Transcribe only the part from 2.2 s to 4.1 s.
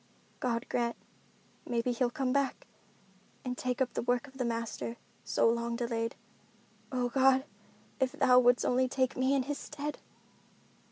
back—and take up the